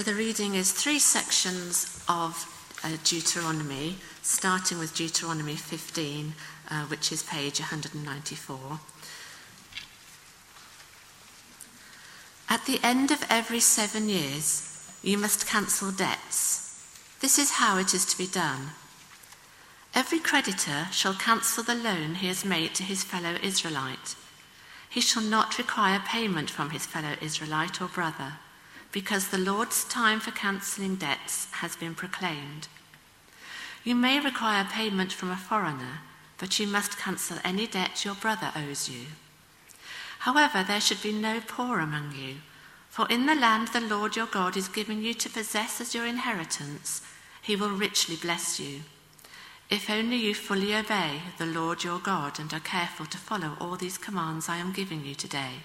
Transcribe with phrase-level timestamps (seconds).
[0.00, 2.46] So the reading is three sections of
[2.82, 6.32] uh, Deuteronomy, starting with Deuteronomy 15,
[6.70, 8.80] uh, which is page 194.
[12.48, 16.82] At the end of every seven years, you must cancel debts.
[17.20, 18.70] This is how it is to be done.
[19.94, 24.16] Every creditor shall cancel the loan he has made to his fellow Israelite.
[24.88, 28.36] He shall not require payment from his fellow Israelite or brother,
[28.92, 32.68] because the Lord's time for cancelling debts has been proclaimed.
[33.84, 36.00] You may require payment from a foreigner,
[36.38, 39.06] but you must cancel any debt your brother owes you.
[40.20, 42.36] However, there should be no poor among you,
[42.90, 46.04] for in the land the Lord your God is giving you to possess as your
[46.04, 47.02] inheritance,
[47.40, 48.80] he will richly bless you.
[49.70, 53.76] If only you fully obey the Lord your God and are careful to follow all
[53.76, 55.62] these commands I am giving you today.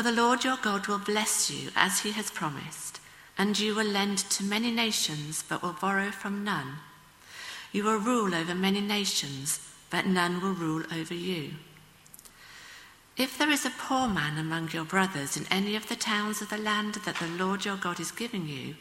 [0.00, 3.00] For the Lord your God will bless you as he has promised,
[3.36, 6.76] and you will lend to many nations but will borrow from none.
[7.70, 11.50] You will rule over many nations, but none will rule over you.
[13.18, 16.48] If there is a poor man among your brothers in any of the towns of
[16.48, 18.76] the land that the Lord your God is giving you,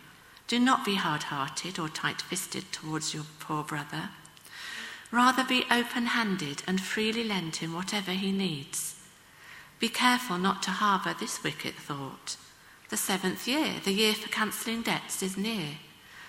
[0.47, 4.11] do not be hard hearted or tight fisted towards your poor brother.
[5.11, 8.95] Rather be open handed and freely lend him whatever he needs.
[9.79, 12.37] Be careful not to harbour this wicked thought.
[12.89, 15.77] The seventh year, the year for cancelling debts, is near,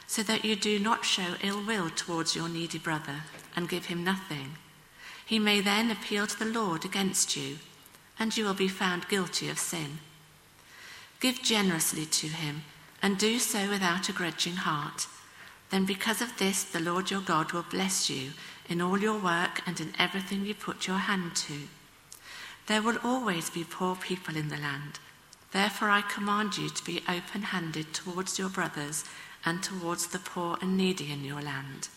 [0.06, 3.22] so that you do not show ill will towards your needy brother
[3.56, 4.56] and give him nothing.
[5.24, 7.58] He may then appeal to the Lord against you
[8.20, 9.98] and you will be found guilty of sin.
[11.20, 12.62] Give generously to him,
[13.02, 15.06] and do so without a grudging heart.
[15.70, 18.32] Then, because of this, the Lord your God will bless you
[18.68, 21.68] in all your work and in everything you put your hand to.
[22.66, 24.98] There will always be poor people in the land.
[25.53, 29.05] Therefore, I command you to be open handed towards your brothers
[29.44, 31.88] and towards the poor and needy in your land.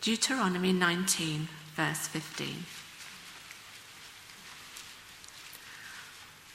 [0.00, 2.64] Deuteronomy 19, verse 15.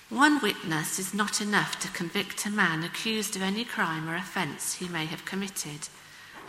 [0.09, 4.75] One witness is not enough to convict a man accused of any crime or offence
[4.75, 5.89] he may have committed.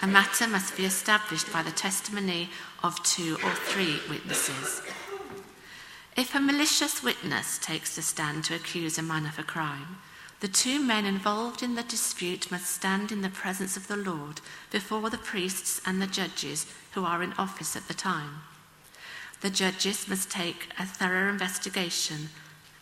[0.03, 2.51] A matter must be established by the testimony
[2.83, 4.83] of two or three witnesses.
[6.17, 9.99] If a malicious witness takes the stand to accuse a man of a crime,
[10.41, 14.41] the two men involved in the dispute must stand in the presence of the Lord
[14.71, 18.41] before the priests and the judges who are in office at the time.
[19.43, 22.31] The judges must take a thorough investigation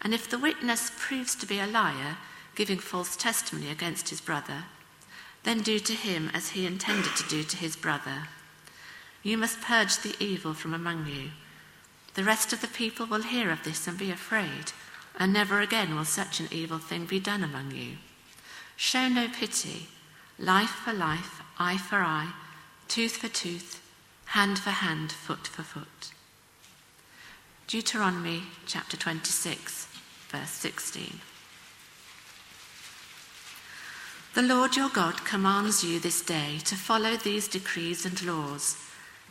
[0.01, 2.19] and if the witness proves to be a liar,
[2.55, 4.65] giving false testimony against his brother,
[5.43, 8.29] then do to him as he intended to do to his brother.
[9.25, 11.31] You must purge the evil from among you.
[12.15, 14.73] The rest of the people will hear of this and be afraid,
[15.19, 17.99] and never again will such an evil thing be done among you.
[18.77, 19.89] Show no pity.
[20.39, 22.33] Life for life, eye for eye,
[22.89, 23.81] tooth for tooth,
[24.27, 26.11] hand for hand, foot for foot.
[27.69, 29.89] Deuteronomy chapter 26
[30.35, 31.21] verse 16.
[34.35, 38.77] The Lord your God commands you this day to follow these decrees and laws.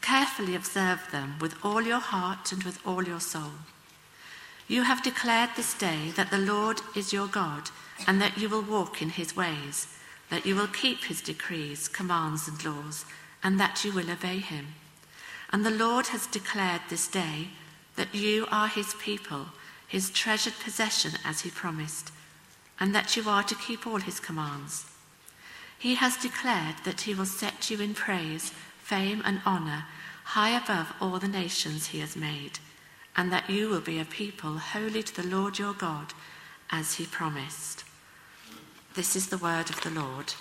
[0.03, 3.53] Carefully observe them with all your heart and with all your soul.
[4.67, 7.71] You have declared this day that the Lord is your God
[8.05, 9.87] and that you will walk in his ways,
[10.29, 13.05] that you will keep his decrees, commands, and laws,
[13.43, 14.75] and that you will obey him.
[15.51, 17.47] And the Lord has declared this day
[17.95, 19.47] that you are his people
[19.93, 22.11] his treasured possession as he promised,
[22.79, 24.87] and that you are to keep all his commands.
[25.77, 28.51] He has declared that he will set you in praise,
[28.83, 29.85] fame, and honour
[30.23, 32.59] high above all the nations he has made,
[33.15, 36.13] and that you will be a people holy to the Lord your God,
[36.71, 37.83] as he promised.
[38.95, 40.33] This is the word of the Lord.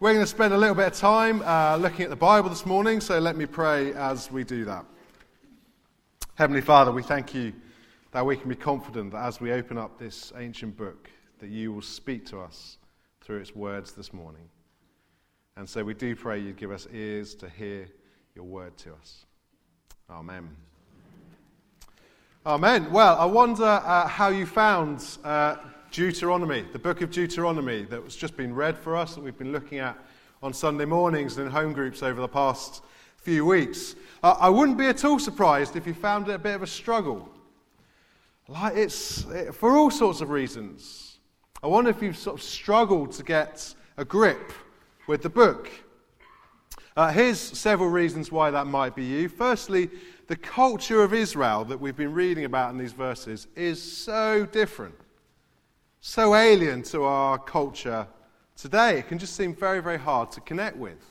[0.00, 2.66] We're going to spend a little bit of time uh, looking at the Bible this
[2.66, 4.84] morning, so let me pray as we do that.
[6.34, 7.52] Heavenly Father, we thank you
[8.12, 11.10] that we can be confident that as we open up this ancient book,
[11.40, 12.78] that you will speak to us
[13.20, 14.48] through its words this morning.
[15.58, 17.88] And so we do pray you'd give us ears to hear
[18.36, 19.26] your word to us.
[20.08, 20.48] Amen.
[22.46, 22.92] Amen.
[22.92, 25.56] Well, I wonder uh, how you found uh,
[25.90, 29.50] Deuteronomy, the book of Deuteronomy that was just been read for us, that we've been
[29.50, 29.98] looking at
[30.44, 32.84] on Sunday mornings and in home groups over the past
[33.16, 33.96] few weeks.
[34.22, 36.68] Uh, I wouldn't be at all surprised if you found it a bit of a
[36.68, 37.28] struggle.
[38.46, 41.18] Like it's it, for all sorts of reasons.
[41.64, 44.52] I wonder if you've sort of struggled to get a grip
[45.08, 45.68] with the book.
[46.96, 49.28] Uh, here's several reasons why that might be you.
[49.28, 49.90] Firstly,
[50.28, 54.94] the culture of Israel that we've been reading about in these verses is so different
[56.00, 58.06] so alien to our culture
[58.56, 58.98] today.
[58.98, 61.04] It can just seem very, very hard to connect with.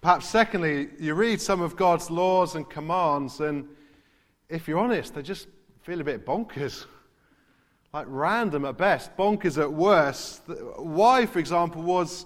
[0.00, 3.68] Perhaps, secondly, you read some of God's laws and commands, and
[4.48, 5.46] if you're honest, they just
[5.82, 6.86] feel a bit bonkers.
[7.92, 10.42] Like random at best, bonkers at worst.
[10.76, 12.24] Why, for example, was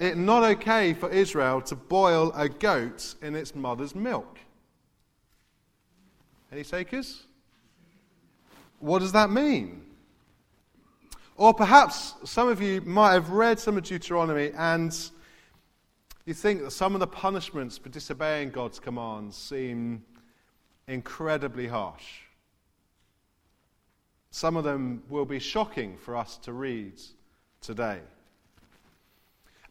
[0.00, 4.38] it not okay for Israel to boil a goat in its mother's milk?
[6.50, 7.22] Any takers?
[8.80, 9.82] What does that mean?
[11.36, 14.92] Or perhaps some of you might have read some of Deuteronomy and
[16.26, 20.04] you think that some of the punishments for disobeying God's commands seem
[20.88, 22.22] incredibly harsh.
[24.30, 27.00] Some of them will be shocking for us to read
[27.60, 28.00] today.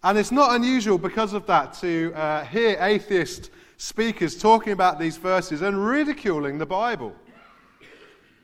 [0.04, 5.18] And it's not unusual because of that to uh, hear atheist speakers talking about these
[5.18, 7.16] verses and ridiculing the Bible,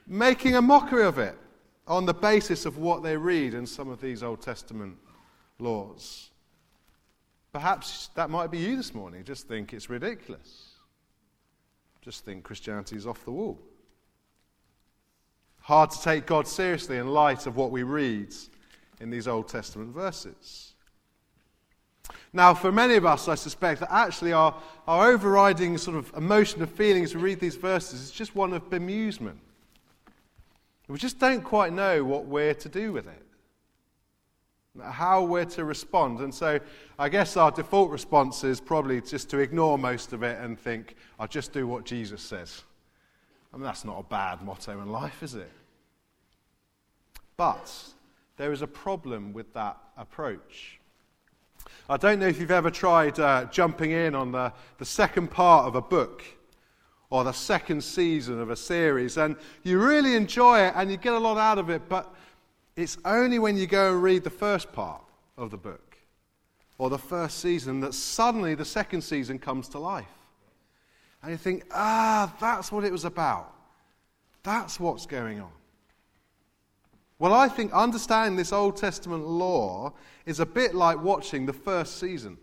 [0.08, 1.38] making a mockery of it
[1.88, 4.98] on the basis of what they read in some of these Old Testament
[5.60, 6.30] laws.
[7.52, 9.24] Perhaps that might be you this morning.
[9.24, 10.72] Just think it's ridiculous.
[12.02, 13.60] Just think Christianity is off the wall.
[15.64, 18.34] Hard to take God seriously in light of what we read
[19.00, 20.74] in these Old Testament verses.
[22.34, 24.54] Now, for many of us, I suspect that actually our,
[24.88, 28.52] our overriding sort of emotion of feeling as we read these verses is just one
[28.52, 29.38] of bemusement.
[30.90, 33.26] We just don't quite know what we're to do with it,
[34.84, 36.20] how we're to respond.
[36.20, 36.60] And so
[37.00, 40.98] I guess our default response is probably just to ignore most of it and think,
[41.18, 42.64] I'll just do what Jesus says.
[43.54, 45.52] I mean, that's not a bad motto in life, is it?
[47.38, 47.72] But
[48.38, 50.80] there is a problem with that approach.
[51.88, 55.66] I don't know if you've ever tried uh, jumping in on the, the second part
[55.66, 56.24] of a book
[57.10, 61.14] or the second season of a series, and you really enjoy it and you get
[61.14, 62.14] a lot out of it, but
[62.76, 65.04] it's only when you go and read the first part
[65.38, 65.98] of the book
[66.80, 70.08] or the first season that suddenly the second season comes to life.
[71.24, 73.54] And you think, ah, that's what it was about.
[74.44, 75.52] That's what's going on.
[77.18, 79.94] Well, I think understanding this Old Testament law
[80.26, 82.38] is a bit like watching the first season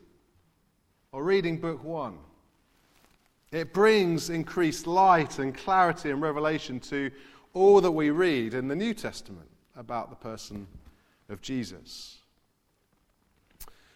[1.12, 2.16] or reading book one.
[3.52, 7.10] It brings increased light and clarity and revelation to
[7.52, 10.66] all that we read in the New Testament about the person
[11.28, 12.18] of Jesus.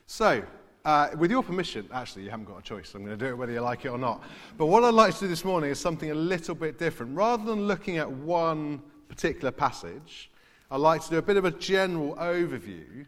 [0.06, 0.42] So,
[0.84, 2.94] uh, with your permission, actually, you haven't got a choice.
[2.94, 4.22] I'm going to do it whether you like it or not.
[4.58, 7.16] But what I'd like to do this morning is something a little bit different.
[7.16, 10.30] Rather than looking at one particular passage,
[10.70, 13.06] I'd like to do a bit of a general overview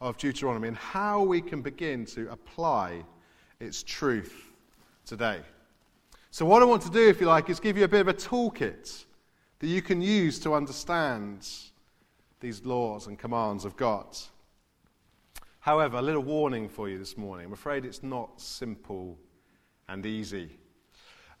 [0.00, 3.02] of Deuteronomy and how we can begin to apply
[3.60, 4.52] its truth
[5.06, 5.40] today.
[6.30, 8.08] So, what I want to do, if you like, is give you a bit of
[8.08, 9.04] a toolkit
[9.60, 11.48] that you can use to understand
[12.40, 14.06] these laws and commands of God.
[15.66, 17.46] However, a little warning for you this morning.
[17.46, 19.18] I'm afraid it's not simple
[19.88, 20.48] and easy.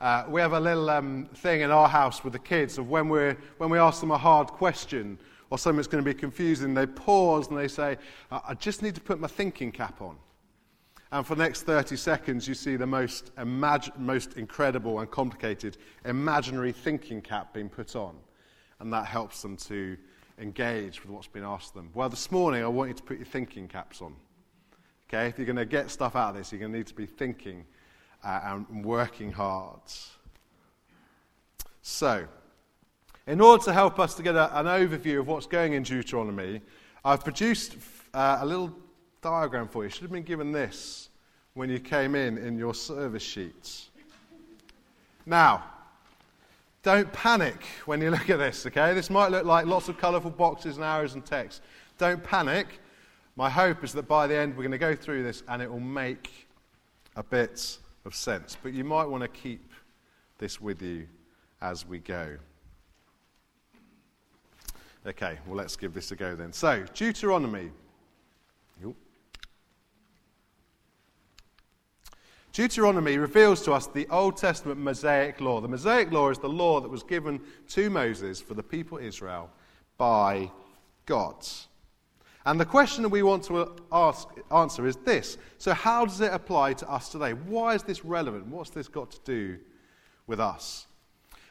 [0.00, 3.08] Uh, we have a little um, thing in our house with the kids of when,
[3.08, 5.16] we're, when we ask them a hard question
[5.50, 7.98] or something that's going to be confusing, they pause and they say,
[8.32, 10.16] I just need to put my thinking cap on.
[11.12, 15.76] And for the next 30 seconds, you see the most, imag- most incredible and complicated
[16.04, 18.16] imaginary thinking cap being put on.
[18.80, 19.96] And that helps them to
[20.38, 21.90] engage with what's been asked them.
[21.94, 24.14] Well, this morning, I want you to put your thinking caps on.
[25.08, 25.28] Okay?
[25.28, 27.06] If you're going to get stuff out of this, you're going to need to be
[27.06, 27.64] thinking
[28.24, 29.80] uh, and working hard.
[31.82, 32.26] So,
[33.26, 36.60] in order to help us to get a, an overview of what's going in Deuteronomy,
[37.04, 37.76] I've produced
[38.12, 38.72] uh, a little
[39.22, 39.84] diagram for you.
[39.84, 41.08] You should have been given this
[41.54, 43.90] when you came in in your service sheets.
[45.24, 45.64] Now,
[46.82, 48.94] don't panic when you look at this, okay?
[48.94, 51.62] This might look like lots of colourful boxes and arrows and text.
[51.98, 52.80] Don't panic.
[53.36, 55.70] My hope is that by the end we're going to go through this and it
[55.70, 56.48] will make
[57.14, 58.56] a bit of sense.
[58.62, 59.72] But you might want to keep
[60.38, 61.06] this with you
[61.60, 62.36] as we go.
[65.06, 66.52] Okay, well, let's give this a go then.
[66.52, 67.70] So, Deuteronomy
[72.56, 75.60] Deuteronomy reveals to us the Old Testament Mosaic law.
[75.60, 77.38] The Mosaic law is the law that was given
[77.68, 79.50] to Moses for the people Israel
[79.98, 80.50] by
[81.04, 81.46] God.
[82.46, 86.32] And the question that we want to ask, answer is this So, how does it
[86.32, 87.32] apply to us today?
[87.32, 88.46] Why is this relevant?
[88.46, 89.58] What's this got to do
[90.28, 90.86] with us?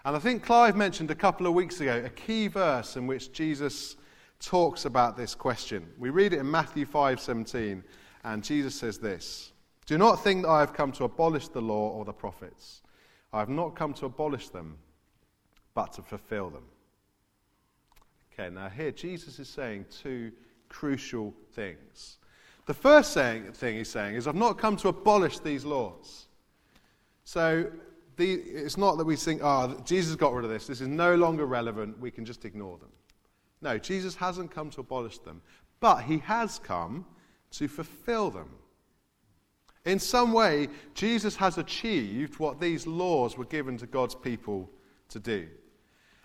[0.06, 3.34] And I think Clive mentioned a couple of weeks ago a key verse in which
[3.34, 3.98] Jesus
[4.40, 5.86] talks about this question.
[6.00, 7.84] We read it in Matthew 5:17,
[8.24, 9.52] and Jesus says this.
[9.86, 12.82] Do not think that I have come to abolish the law or the prophets.
[13.34, 14.78] I have not come to abolish them,
[15.74, 16.66] but to fulfill them.
[18.32, 20.32] Okay, now here Jesus is saying two
[20.70, 22.18] crucial things.
[22.66, 26.28] The first saying, thing he's saying is, I've not come to abolish these laws.
[27.24, 27.72] So
[28.18, 30.68] the, it's not that we think, oh, Jesus got rid of this.
[30.68, 32.00] This is no longer relevant.
[32.00, 32.90] We can just ignore them.
[33.62, 35.42] No, Jesus hasn't come to abolish them,
[35.80, 37.06] but he has come
[37.52, 38.50] to fulfill them.
[39.86, 44.70] In some way, Jesus has achieved what these laws were given to God's people
[45.10, 45.48] to do.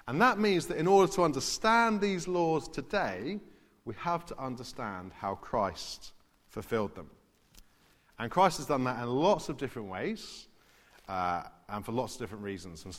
[0.09, 3.39] And that means that in order to understand these laws today,
[3.91, 6.13] we have to understand how Christ
[6.49, 7.11] fulfilled them.
[8.21, 10.47] And Christ has done that in lots of different ways
[11.09, 12.85] uh, and for lots of different reasons.
[12.85, 12.97] And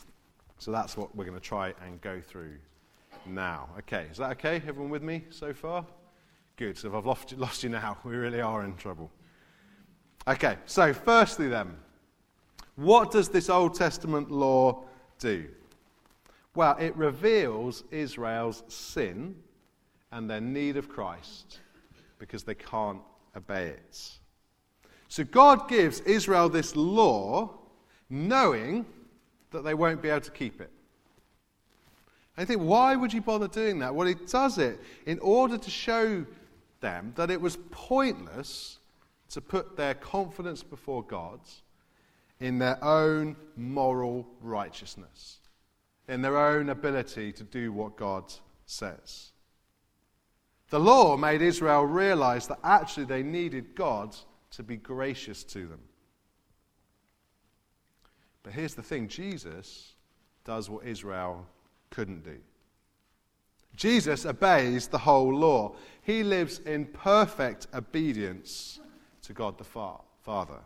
[0.58, 2.56] so that's what we're going to try and go through
[3.26, 3.70] now.
[3.80, 4.56] Okay, is that okay?
[4.68, 5.86] Everyone with me so far?
[6.58, 6.78] Good.
[6.78, 9.10] So if I've lost lost you now, we really are in trouble.
[10.28, 11.74] Okay, so firstly, then,
[12.76, 14.84] what does this Old Testament law
[15.20, 15.48] do?
[16.54, 19.36] Well, it reveals Israel's sin
[20.12, 21.60] and their need of Christ
[22.20, 23.02] because they can't
[23.36, 24.10] obey it.
[25.08, 27.58] So God gives Israel this law
[28.10, 28.86] knowing
[29.52, 30.72] that they won't be able to keep it.
[32.38, 33.94] And you think, why would you bother doing that?
[33.94, 36.26] Well, he does it in order to show
[36.80, 38.80] them that it was pointless
[39.32, 41.40] to put their confidence before God
[42.40, 45.40] in their own moral righteousness,
[46.08, 48.34] in their own ability to do what God
[48.66, 49.31] says.
[50.72, 54.16] The law made Israel realize that actually they needed God
[54.52, 55.82] to be gracious to them.
[58.42, 59.96] But here's the thing Jesus
[60.46, 61.46] does what Israel
[61.90, 62.38] couldn't do.
[63.76, 65.76] Jesus obeys the whole law.
[66.04, 68.80] He lives in perfect obedience
[69.24, 70.60] to God the Father.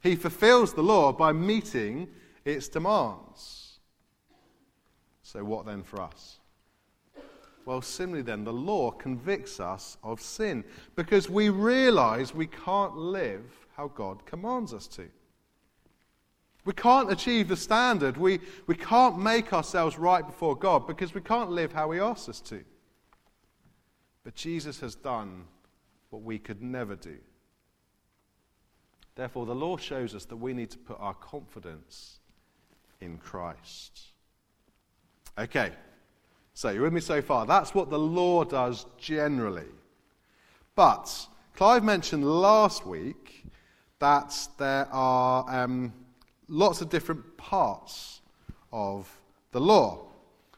[0.00, 2.08] He fulfills the law by meeting
[2.42, 3.80] its demands.
[5.22, 6.37] So, what then for us?
[7.68, 10.64] Well, similarly, then, the law convicts us of sin
[10.96, 13.42] because we realize we can't live
[13.76, 15.06] how God commands us to.
[16.64, 18.16] We can't achieve the standard.
[18.16, 22.30] We, we can't make ourselves right before God because we can't live how He asks
[22.30, 22.64] us to.
[24.24, 25.44] But Jesus has done
[26.08, 27.18] what we could never do.
[29.14, 32.20] Therefore, the law shows us that we need to put our confidence
[33.02, 34.04] in Christ.
[35.36, 35.72] Okay,
[36.58, 37.46] so you're with me so far.
[37.46, 39.68] That's what the law does generally.
[40.74, 43.44] But Clive mentioned last week
[44.00, 45.92] that there are um,
[46.48, 48.22] lots of different parts
[48.72, 49.08] of
[49.52, 50.06] the law.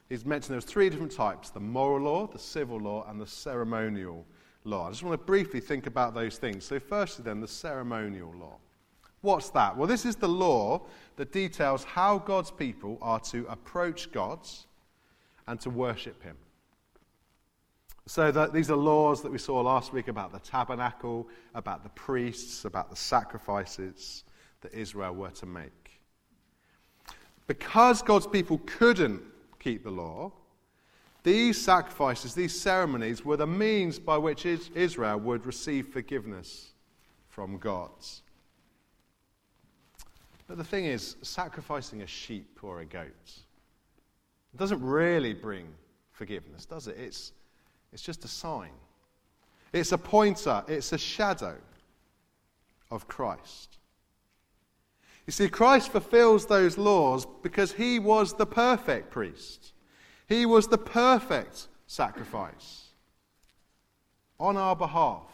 [0.08, 4.24] He's mentioned there's three different types the moral law, the civil law, and the ceremonial
[4.64, 4.86] law.
[4.86, 6.64] I just want to briefly think about those things.
[6.64, 8.56] So, firstly, then, the ceremonial law.
[9.20, 9.76] What's that?
[9.76, 10.80] Well, this is the law
[11.16, 14.48] that details how God's people are to approach God
[15.50, 16.36] and to worship Him.
[18.06, 22.64] So, these are laws that we saw last week about the tabernacle, about the priests,
[22.64, 24.24] about the sacrifices
[24.60, 26.00] that Israel were to make.
[27.46, 29.22] Because God's people couldn't
[29.58, 30.32] keep the law,
[31.24, 36.74] these sacrifices, these ceremonies, were the means by which Israel would receive forgiveness
[37.28, 37.90] from God.
[40.46, 43.40] But the thing is, sacrificing a sheep or a goat
[44.58, 45.66] doesn't really bring
[46.12, 46.96] forgiveness, does it?
[46.98, 47.32] It's,
[47.92, 48.72] it's just a sign,
[49.72, 51.56] it's a pointer, it's a shadow
[52.90, 53.78] of Christ.
[55.26, 59.74] You see, Christ fulfills those laws because he was the perfect priest.
[60.28, 62.88] He was the perfect sacrifice
[64.40, 65.30] on our behalf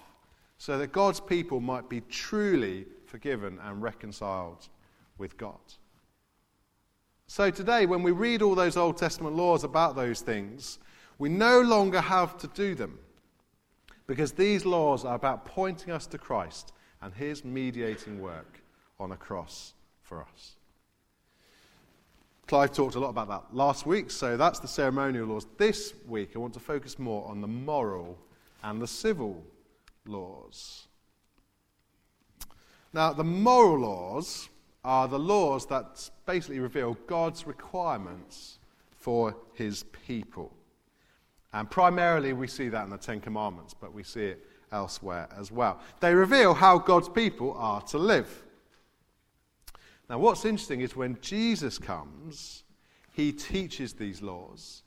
[0.59, 4.69] so that God's people might be truly forgiven and reconciled
[5.19, 5.61] with God.
[7.29, 10.79] So today, when we read all those Old Testament laws about those things,
[11.19, 12.99] we no longer have to do them
[14.07, 18.63] because these laws are about pointing us to Christ and his mediating work
[19.01, 20.57] on a cross for us.
[22.47, 25.49] Clive talked a lot about that last week, so that's the ceremonial laws.
[25.59, 28.17] This week, I want to focus more on the moral
[28.63, 29.43] and the civil
[30.07, 30.87] laws.
[32.93, 34.49] Now, the moral laws
[34.85, 38.59] are the laws that basically reveal God's requirements
[38.91, 40.53] for his people.
[41.53, 45.51] And primarily, we see that in the Ten Commandments, but we see it elsewhere as
[45.51, 45.81] well.
[46.01, 48.45] They reveal how God's people are to live.
[50.11, 52.65] Now, what's interesting is when Jesus comes,
[53.13, 54.83] he teaches these laws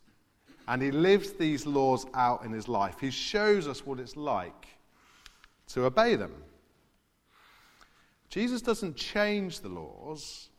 [0.68, 2.98] and he lives these laws out in his life.
[3.02, 4.68] He shows us what it's like
[5.70, 6.34] to obey them.
[8.30, 10.50] Jesus doesn't change the laws,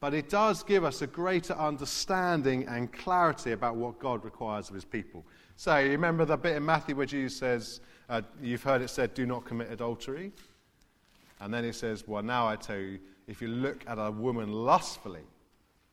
[0.00, 4.74] but it does give us a greater understanding and clarity about what God requires of
[4.74, 5.24] his people.
[5.56, 9.12] So, you remember the bit in Matthew where Jesus says, uh, You've heard it said,
[9.12, 10.32] do not commit adultery?
[11.40, 14.52] And then he says, Well, now I tell you, if you look at a woman
[14.52, 15.24] lustfully,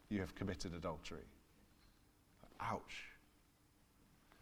[0.09, 1.25] you have committed adultery.
[2.61, 3.03] Ouch.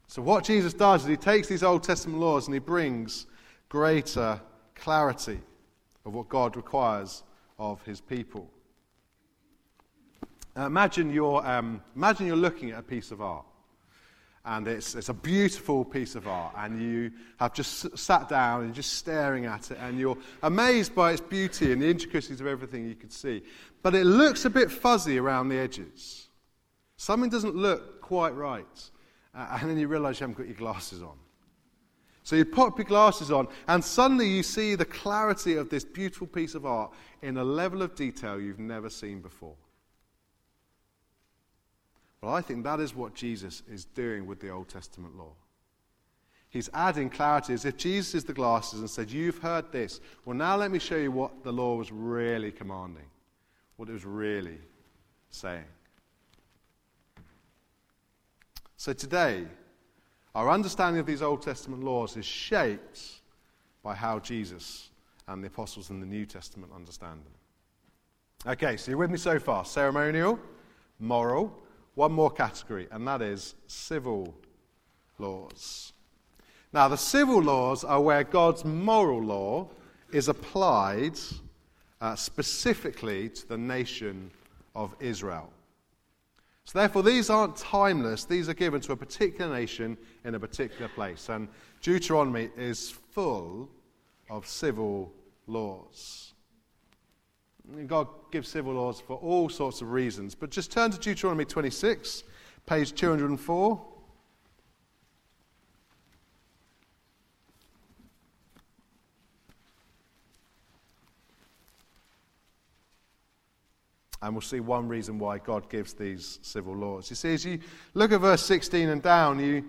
[0.08, 3.26] So, what Jesus does is he takes these Old Testament laws and he brings
[3.70, 4.40] greater
[4.76, 5.40] clarity
[6.06, 7.24] of what God requires
[7.58, 8.50] of his people.
[10.58, 13.46] Uh, imagine, you're, um, imagine you're looking at a piece of art,
[14.46, 18.74] and it's, it's a beautiful piece of art, and you have just sat down and
[18.74, 22.88] just staring at it, and you're amazed by its beauty and the intricacies of everything
[22.88, 23.44] you can see.
[23.82, 26.30] But it looks a bit fuzzy around the edges.
[26.98, 28.90] Something doesn't look quite right.
[29.36, 31.18] Uh, and then you realize you haven't got your glasses on.
[32.24, 36.26] So you pop your glasses on, and suddenly you see the clarity of this beautiful
[36.26, 39.56] piece of art in a level of detail you've never seen before.
[42.26, 45.34] Well, I think that is what Jesus is doing with the Old Testament law.
[46.50, 50.02] He's adding clarity as if Jesus is the glasses and said, You've heard this.
[50.26, 53.06] Well, now let me show you what the law was really commanding,
[53.76, 54.58] what it was really
[55.30, 55.66] saying.
[58.76, 59.46] So today,
[60.34, 63.22] our understanding of these Old Testament laws is shaped
[63.84, 64.90] by how Jesus
[65.28, 68.54] and the apostles in the New Testament understand them.
[68.54, 70.40] Okay, so you're with me so far ceremonial,
[70.98, 71.62] moral,
[71.96, 74.36] one more category, and that is civil
[75.18, 75.94] laws.
[76.72, 79.70] Now, the civil laws are where God's moral law
[80.12, 81.18] is applied
[82.02, 84.30] uh, specifically to the nation
[84.76, 85.50] of Israel.
[86.66, 90.90] So, therefore, these aren't timeless, these are given to a particular nation in a particular
[90.90, 91.30] place.
[91.30, 91.48] And
[91.82, 93.70] Deuteronomy is full
[94.30, 95.14] of civil
[95.48, 96.35] laws.
[97.88, 100.36] God gives civil laws for all sorts of reasons.
[100.36, 102.24] But just turn to Deuteronomy 26,
[102.66, 103.82] page 204.
[114.22, 117.10] And we'll see one reason why God gives these civil laws.
[117.12, 117.60] You see, as you
[117.94, 119.64] look at verse 16 and down, you,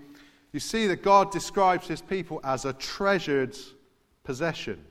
[0.53, 3.57] you see that God describes his people as a treasured
[4.25, 4.83] possession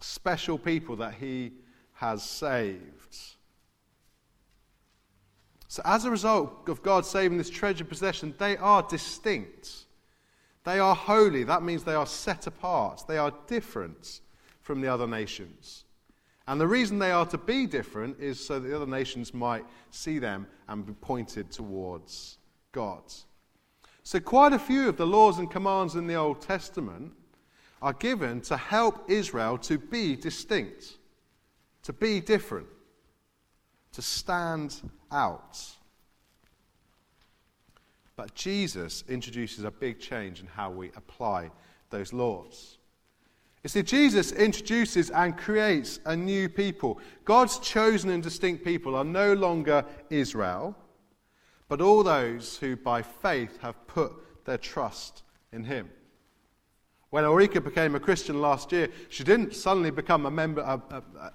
[0.00, 1.52] special people that he
[1.94, 3.16] has saved.
[5.68, 9.84] So, as a result of God saving this treasured possession, they are distinct.
[10.64, 11.44] They are holy.
[11.44, 13.04] That means they are set apart.
[13.06, 14.20] They are different
[14.60, 15.84] from the other nations.
[16.48, 19.64] And the reason they are to be different is so that the other nations might
[19.90, 22.38] see them and be pointed towards
[22.72, 23.02] God.
[24.02, 27.12] So, quite a few of the laws and commands in the Old Testament
[27.82, 30.98] are given to help Israel to be distinct,
[31.82, 32.66] to be different,
[33.92, 34.76] to stand
[35.10, 35.58] out.
[38.16, 41.50] But Jesus introduces a big change in how we apply
[41.88, 42.78] those laws.
[43.62, 46.98] You see, Jesus introduces and creates a new people.
[47.24, 50.74] God's chosen and distinct people are no longer Israel,
[51.68, 55.90] but all those who by faith have put their trust in Him.
[57.10, 61.04] When Ulrika became a Christian last year, she didn't suddenly become a member of, of
[61.18, 61.30] uh,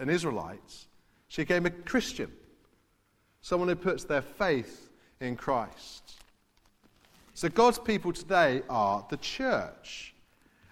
[0.00, 0.86] an Israelite.
[1.28, 2.32] She became a Christian,
[3.40, 4.90] someone who puts their faith
[5.20, 6.16] in Christ.
[7.34, 10.14] So God's people today are the church.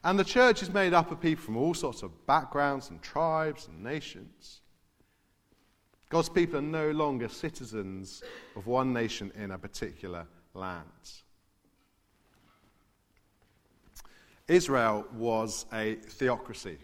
[0.03, 3.69] And the church is made up of people from all sorts of backgrounds and tribes
[3.69, 4.61] and nations.
[6.09, 8.23] God's people are no longer citizens
[8.57, 10.85] of one nation in a particular land.
[14.49, 16.79] Israel was a theocracy.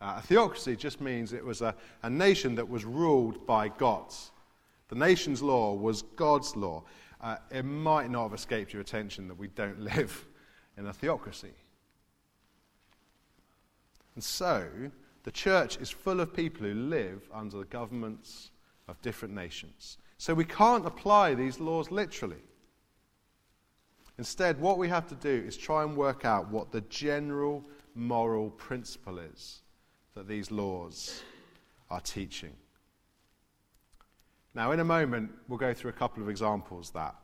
[0.00, 4.30] Uh, a theocracy just means it was a, a nation that was ruled by gods.
[4.88, 6.84] The nation's law was God's law.
[7.20, 10.26] Uh, it might not have escaped your attention that we don't live
[10.76, 11.54] in a theocracy.
[14.14, 14.68] And so,
[15.22, 18.50] the church is full of people who live under the governments
[18.88, 19.96] of different nations.
[20.18, 22.42] So, we can't apply these laws literally.
[24.18, 28.50] Instead, what we have to do is try and work out what the general moral
[28.50, 29.62] principle is
[30.14, 31.22] that these laws
[31.90, 32.52] are teaching.
[34.54, 37.14] Now, in a moment, we'll go through a couple of examples that,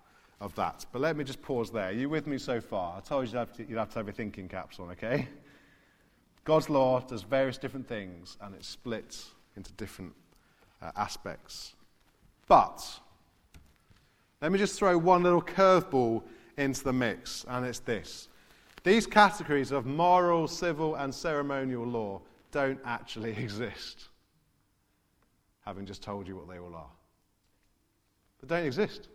[0.41, 0.87] of that.
[0.93, 1.89] But let me just pause there.
[1.89, 2.97] Are you with me so far?
[2.97, 5.29] I told you you'd have to, you'd have, to have your thinking caps on, okay?
[6.45, 10.15] God's law does various different things, and it splits into different
[10.81, 11.75] uh, aspects.
[12.47, 12.83] But
[14.41, 16.23] let me just throw one little curveball
[16.59, 18.29] into the mix, and it's this.
[18.85, 24.09] These categories of moral, civil, and ceremonial law don't actually exist.
[25.65, 26.91] having just told you what they all are.
[28.43, 29.09] They don't exist.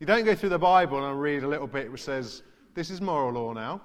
[0.00, 2.42] You don't go through the Bible and read a little bit which says,
[2.74, 3.80] this is moral law now,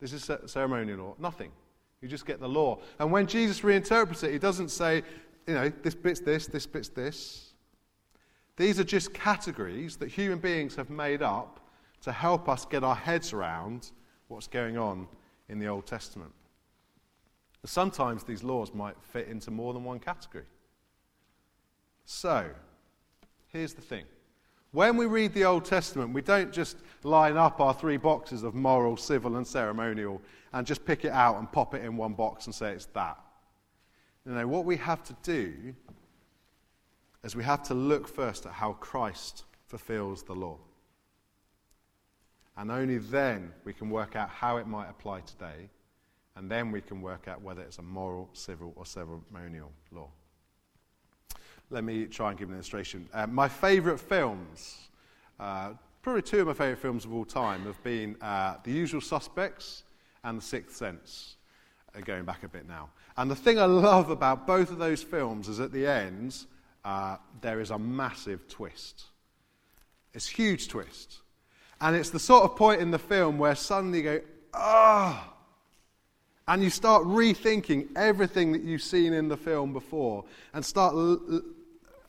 [0.00, 1.14] this is ceremonial law.
[1.18, 1.52] Nothing.
[2.00, 2.78] You just get the law.
[2.98, 5.02] And when Jesus reinterprets it, he doesn't say,
[5.46, 7.49] you know, this bit's this, this bit's this.
[8.60, 11.60] These are just categories that human beings have made up
[12.02, 13.90] to help us get our heads around
[14.28, 15.08] what's going on
[15.48, 16.30] in the Old Testament.
[17.64, 20.44] Sometimes these laws might fit into more than one category.
[22.04, 22.50] So,
[23.46, 24.04] here's the thing.
[24.72, 28.54] When we read the Old Testament, we don't just line up our three boxes of
[28.54, 30.20] moral, civil, and ceremonial
[30.52, 33.18] and just pick it out and pop it in one box and say it's that.
[34.26, 35.74] You know, what we have to do
[37.22, 40.58] is we have to look first at how Christ fulfills the law.
[42.56, 45.68] And only then we can work out how it might apply today,
[46.36, 50.08] and then we can work out whether it's a moral, civil, or ceremonial law.
[51.70, 53.08] Let me try and give an illustration.
[53.14, 54.88] Uh, my favourite films,
[55.38, 59.00] uh, probably two of my favourite films of all time, have been uh, The Usual
[59.00, 59.84] Suspects
[60.24, 61.36] and The Sixth Sense,
[61.94, 62.90] uh, going back a bit now.
[63.16, 66.44] And the thing I love about both of those films is at the end,
[66.84, 69.04] uh, there is a massive twist.
[70.12, 71.20] It's a huge twist.
[71.80, 74.20] And it's the sort of point in the film where suddenly you go,
[74.54, 75.26] ah!
[75.26, 75.36] Oh!
[76.48, 81.20] And you start rethinking everything that you've seen in the film before and start l-
[81.30, 81.42] l-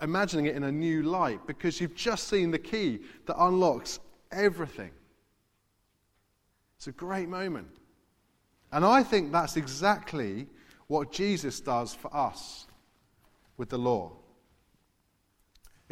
[0.01, 3.99] imagining it in a new light because you've just seen the key that unlocks
[4.31, 4.89] everything.
[6.77, 7.67] It's a great moment.
[8.71, 10.47] And I think that's exactly
[10.88, 12.65] what Jesus does for us
[13.57, 14.13] with the law.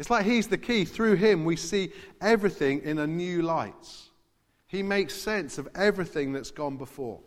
[0.00, 0.86] It's like He's the key.
[0.86, 3.98] Through Him, we see everything in a new light.
[4.66, 7.20] He makes sense of everything that's gone before.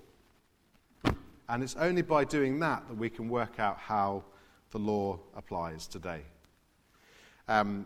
[1.47, 4.23] And it's only by doing that that we can work out how
[4.71, 6.21] the law applies today.
[7.47, 7.85] Um,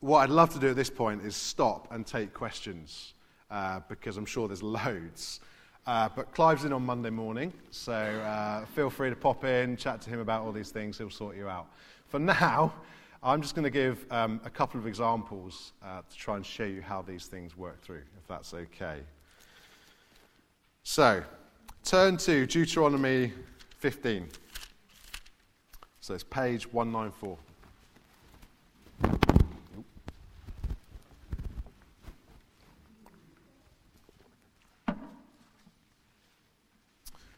[0.00, 3.14] what I'd love to do at this point is stop and take questions
[3.50, 5.40] uh, because I'm sure there's loads.
[5.86, 10.02] Uh, but Clive's in on Monday morning, so uh, feel free to pop in, chat
[10.02, 10.98] to him about all these things.
[10.98, 11.68] He'll sort you out.
[12.08, 12.74] For now,
[13.20, 16.64] I'm just going to give um, a couple of examples uh, to try and show
[16.64, 19.00] you how these things work through, if that's okay.
[20.84, 21.24] So,
[21.82, 23.32] turn to Deuteronomy
[23.78, 24.28] 15.
[26.00, 27.36] So it's page 194.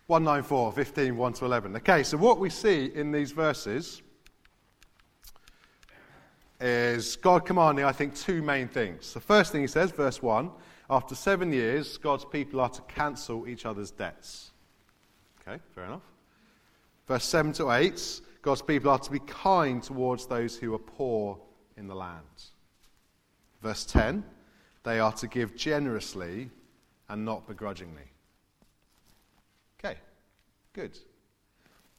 [0.06, 1.76] One nine four, 15, 1 to 11.
[1.76, 4.02] Okay, so what we see in these verses
[6.60, 9.14] is God commanding, I think, two main things.
[9.14, 10.50] The first thing he says, verse 1
[10.90, 14.50] after seven years, God's people are to cancel each other's debts.
[15.40, 16.02] Okay, fair enough.
[17.06, 21.38] Verse 7 to 8, God's people are to be kind towards those who are poor
[21.76, 22.24] in the land.
[23.62, 24.24] Verse 10,
[24.82, 26.50] they are to give generously
[27.08, 28.10] and not begrudgingly.
[29.78, 29.96] Okay,
[30.72, 30.98] good.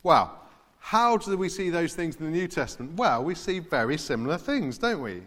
[0.04, 0.38] Well,
[0.84, 2.98] how do we see those things in the New Testament?
[2.98, 5.22] Well, we see very similar things, don't we?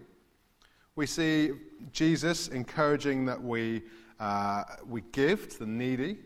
[0.96, 1.52] We see
[1.92, 3.82] Jesus encouraging that we,
[4.18, 6.18] uh, we give to the needy.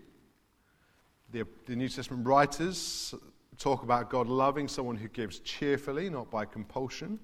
[1.31, 3.15] The, the New Testament writers
[3.59, 7.21] talk about God loving someone who gives cheerfully, not by compulsion.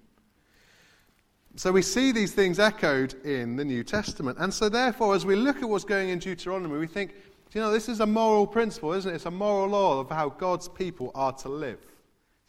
[1.56, 4.36] So we see these things echoed in the New Testament.
[4.38, 7.14] And so, therefore, as we look at what's going in Deuteronomy, we think,
[7.54, 9.14] you know, this is a moral principle, isn't it?
[9.14, 11.80] It's a moral law of how God's people are to live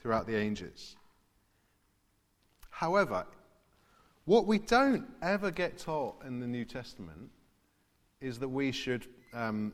[0.06, 0.96] throughout the ages.
[2.70, 3.26] However,
[4.26, 7.32] what we don't ever get taught in the New Testament
[8.22, 9.74] is that we should, um,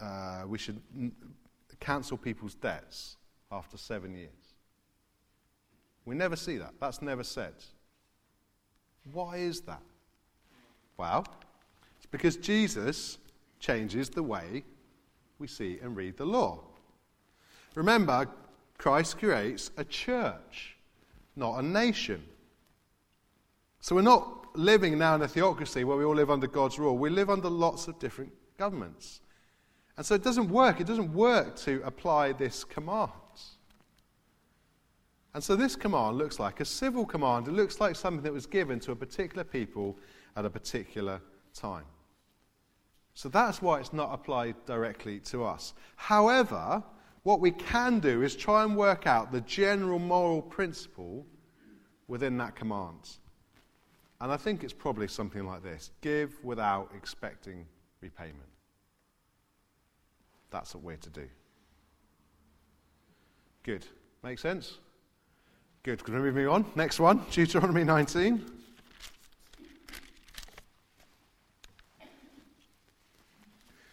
[0.00, 1.12] uh, we should n-
[1.78, 3.16] cancel people's debts
[3.52, 4.56] after seven years.
[6.04, 6.74] We never see that.
[6.80, 7.54] That's never said.
[9.12, 9.82] Why is that?
[10.96, 11.24] Well,
[11.96, 13.18] it's because Jesus
[13.60, 14.64] changes the way
[15.38, 16.64] we see and read the law.
[17.76, 18.26] Remember,
[18.80, 20.74] Christ creates a church,
[21.36, 22.24] not a nation.
[23.82, 26.96] So we're not living now in a theocracy where we all live under God's rule.
[26.96, 29.20] We live under lots of different governments.
[29.98, 30.80] And so it doesn't work.
[30.80, 33.10] It doesn't work to apply this command.
[35.34, 37.48] And so this command looks like a civil command.
[37.48, 39.98] It looks like something that was given to a particular people
[40.36, 41.20] at a particular
[41.52, 41.84] time.
[43.12, 45.74] So that's why it's not applied directly to us.
[45.96, 46.82] However,
[47.22, 51.26] what we can do is try and work out the general moral principle
[52.08, 53.18] within that command.
[54.20, 57.66] And I think it's probably something like this give without expecting
[58.00, 58.36] repayment.
[60.50, 61.28] That's what we're to do.
[63.62, 63.86] Good.
[64.22, 64.78] Make sense?
[65.82, 66.02] Good.
[66.04, 66.66] Can we move on.
[66.74, 68.44] Next one Deuteronomy 19.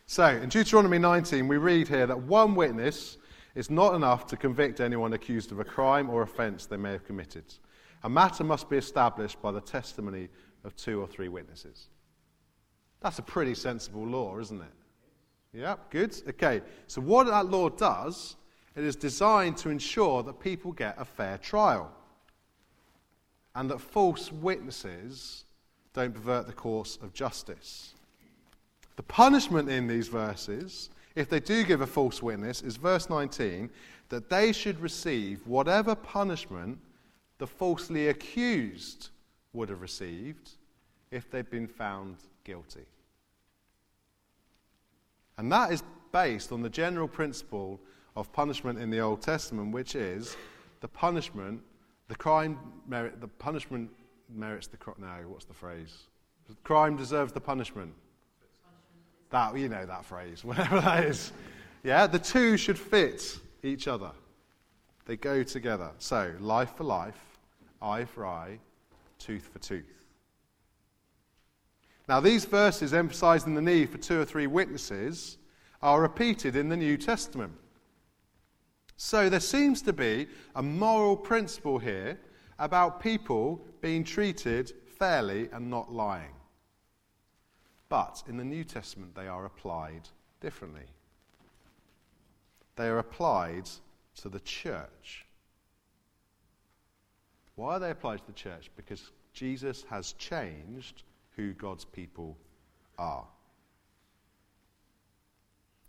[0.10, 3.18] So, in Deuteronomy 19, we read here that one witness
[3.56, 7.06] is not enough to convict anyone accused of a crime or offence they may have
[7.06, 7.44] committed.
[8.04, 10.30] A matter must be established by the testimony
[10.64, 11.90] of two or three witnesses.
[13.02, 14.74] That's a pretty sensible law, isn't it?
[15.52, 16.16] Yeah, good.
[16.30, 18.38] Okay, so what that law does,
[18.78, 21.92] it is designed to ensure that people get a fair trial
[23.56, 25.44] and that false witnesses
[25.94, 27.94] don't pervert the course of justice.
[28.98, 33.70] The punishment in these verses, if they do give a false witness, is verse 19
[34.10, 36.80] that they should receive whatever punishment
[37.38, 39.10] the falsely accused
[39.54, 40.52] would have received
[41.12, 42.86] if they'd been found guilty.
[45.38, 47.80] And that is based on the general principle
[48.16, 50.36] of punishment in the Old Testament, which is
[50.82, 51.62] the punishment,
[52.08, 52.58] the crime
[52.88, 53.92] merit, the punishment
[54.34, 54.96] merits the crime.
[55.00, 56.08] No, what's the phrase?
[56.64, 57.94] Crime deserves the punishment.
[59.30, 61.32] That you know that phrase, whatever that is.
[61.84, 64.12] Yeah, the two should fit each other.
[65.06, 65.92] They go together.
[66.00, 67.40] So life for life,
[67.82, 68.60] eye for eye,
[69.20, 70.06] tooth for tooth.
[72.08, 75.38] Now, these verses emphasizing the need for two or three witnesses
[75.82, 77.54] are repeated in the New Testament.
[78.96, 82.18] So there seems to be a moral principle here
[82.60, 86.32] about people being treated fairly and not lying.
[87.90, 90.10] But in the New Testament, they are applied
[90.42, 90.86] differently.
[92.76, 93.70] They are applied
[94.22, 95.26] to the church.
[97.56, 98.70] Why are they applied to the church?
[98.76, 101.04] Because Jesus has changed
[101.36, 102.38] who God's people
[102.98, 103.26] are.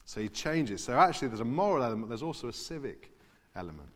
[0.05, 0.83] So he changes.
[0.83, 3.13] So actually, there's a moral element, there's also a civic
[3.55, 3.91] element.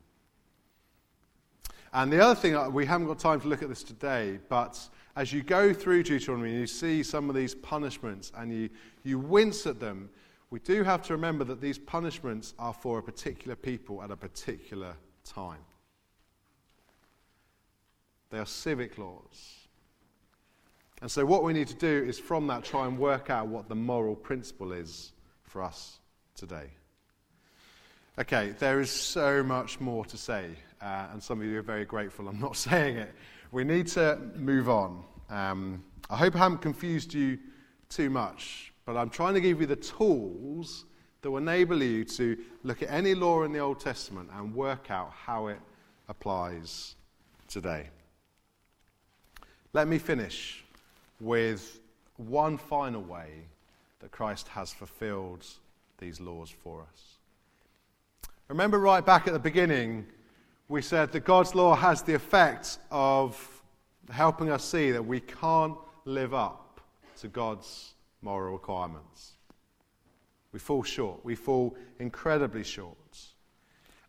[1.94, 4.78] And the other thing, uh, we haven't got time to look at this today, but
[5.16, 8.70] as you go through Deuteronomy and you see some of these punishments and you,
[9.04, 10.08] you wince at them,
[10.50, 14.16] we do have to remember that these punishments are for a particular people at a
[14.16, 14.94] particular
[15.24, 15.60] time.
[18.30, 19.62] They are civic laws.
[21.02, 23.68] And so, what we need to do is from that try and work out what
[23.68, 25.98] the moral principle is for us
[26.36, 26.70] today.
[28.18, 31.84] Okay, there is so much more to say, uh, and some of you are very
[31.84, 33.14] grateful I'm not saying it.
[33.52, 35.04] We need to move on.
[35.28, 37.38] Um, I hope I haven't confused you
[37.90, 40.86] too much, but I'm trying to give you the tools
[41.20, 44.90] that will enable you to look at any law in the Old Testament and work
[44.90, 45.60] out how it
[46.08, 46.96] applies
[47.46, 47.90] today.
[49.74, 50.64] Let me finish
[51.20, 51.78] with
[52.16, 53.32] one final way
[54.00, 55.46] that Christ has fulfilled
[55.98, 57.18] these laws for us.
[58.48, 60.06] Remember, right back at the beginning,
[60.68, 63.62] we said that God's law has the effect of
[64.10, 66.80] helping us see that we can't live up
[67.20, 69.32] to God's moral requirements.
[70.52, 71.24] We fall short.
[71.24, 72.96] We fall incredibly short.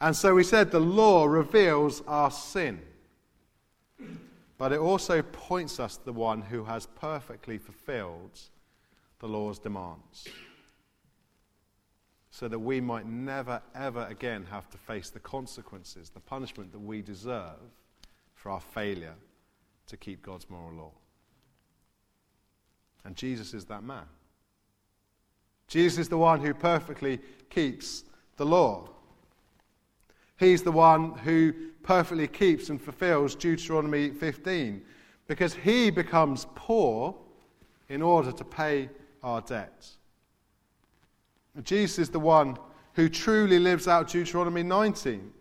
[0.02, 2.82] And so we said the law reveals our sin
[4.64, 8.40] but it also points us to the one who has perfectly fulfilled
[9.20, 10.26] the law's demands.
[12.34, 16.80] So that we might never, ever again have to face the consequences, the punishment that
[16.80, 17.60] we deserve
[18.34, 19.14] for our failure
[19.86, 20.92] to keep God's moral law.
[23.06, 24.06] And Jesus is that man.
[25.68, 27.20] Jesus is the one who perfectly
[27.52, 28.04] keeps
[28.38, 28.90] the law.
[30.40, 34.82] He's the one who perfectly keeps and fulfills Deuteronomy 15
[35.28, 37.16] because he becomes poor
[37.90, 38.90] in order to pay
[39.22, 39.88] our debt.
[41.62, 42.58] Jesus is the one
[42.94, 45.32] who truly lives out Deuteronomy 19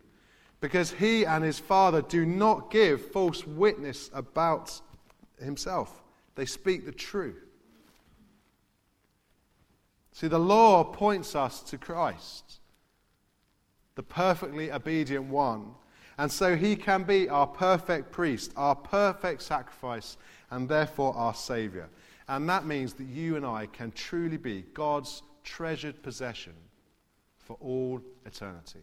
[0.61, 4.81] because he and his Father do not give false witness about
[5.43, 6.03] himself,
[6.35, 7.43] they speak the truth.
[10.13, 12.61] See, the law points us to Christ
[13.95, 15.75] the perfectly obedient one.
[16.19, 20.17] And so he can be our perfect priest, our perfect sacrifice,
[20.51, 21.89] and therefore our Saviour.
[22.29, 26.55] And that means that you and I can truly be God's treasured possession
[27.39, 28.83] for all eternity.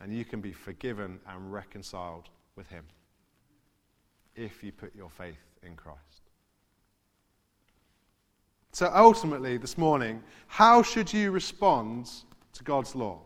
[0.00, 2.84] And you can be forgiven and reconciled with Him
[4.34, 6.00] if you put your faith in Christ.
[8.72, 12.10] So ultimately, this morning, how should you respond
[12.54, 13.20] to God's law?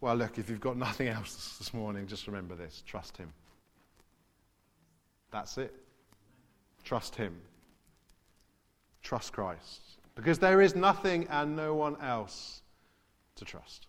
[0.00, 3.32] Well, look, if you've got nothing else this morning, just remember this trust Him.
[5.32, 5.74] That's it.
[6.84, 7.36] Trust Him.
[9.06, 9.82] Trust Christ.
[10.16, 12.62] Because there is nothing and no one else
[13.36, 13.86] to trust.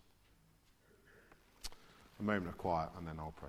[2.20, 3.48] a moment of quiet and then I'll pray.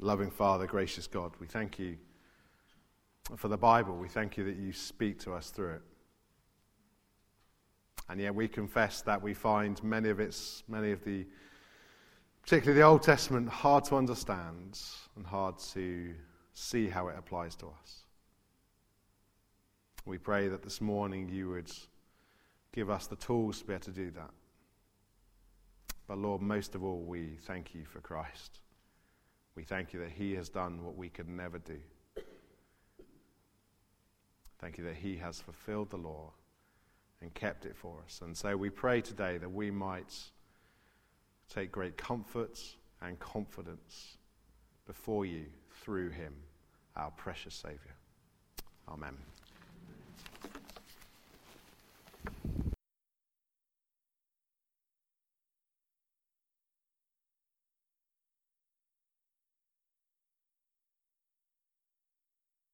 [0.00, 1.96] Loving Father, gracious God, we thank you
[3.36, 3.96] for the Bible.
[3.96, 5.82] We thank you that you speak to us through it.
[8.08, 11.26] And yet we confess that we find many of its, many of the,
[12.42, 14.78] particularly the Old Testament, hard to understand
[15.16, 16.14] and hard to
[16.52, 18.04] see how it applies to us.
[20.04, 21.72] We pray that this morning you would
[22.72, 24.30] give us the tools to be able to do that.
[26.06, 28.60] But Lord, most of all, we thank you for Christ.
[29.54, 31.78] We thank you that He has done what we could never do.
[34.58, 36.32] Thank you that He has fulfilled the law
[37.20, 38.20] and kept it for us.
[38.22, 40.14] And so we pray today that we might
[41.52, 42.60] take great comfort
[43.02, 44.18] and confidence
[44.86, 45.46] before you
[45.82, 46.34] through Him,
[46.96, 47.94] our precious Saviour.
[48.88, 49.16] Amen.